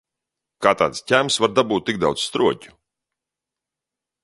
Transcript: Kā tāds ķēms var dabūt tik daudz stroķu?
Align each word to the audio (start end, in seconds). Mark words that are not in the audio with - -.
Kā 0.65 0.71
tāds 0.79 1.03
ķēms 1.11 1.37
var 1.43 1.53
dabūt 1.59 1.87
tik 1.91 2.01
daudz 2.05 2.25
stroķu? 2.31 2.75